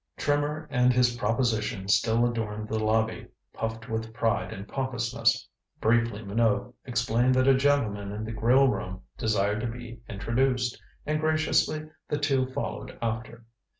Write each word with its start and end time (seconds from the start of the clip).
Trimmer 0.17 0.67
and 0.71 0.91
his 0.91 1.15
proposition 1.15 1.87
still 1.87 2.25
adorned 2.27 2.67
the 2.67 2.83
lobby, 2.83 3.27
puffed 3.53 3.87
with 3.87 4.15
pride 4.15 4.51
and 4.51 4.67
pompousness. 4.67 5.47
Briefly 5.79 6.23
Minot 6.25 6.73
explained 6.85 7.35
that 7.35 7.47
a 7.47 7.53
gentleman 7.53 8.11
in 8.11 8.23
the 8.23 8.31
grill 8.31 8.67
room 8.67 9.01
desired 9.15 9.61
to 9.61 9.67
be 9.67 10.01
introduced, 10.09 10.81
and 11.05 11.19
graciously 11.19 11.87
the 12.07 12.17
two 12.17 12.47
followed 12.47 12.97
after. 12.99 13.45